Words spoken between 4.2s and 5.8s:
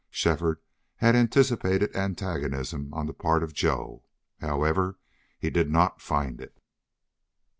however, he did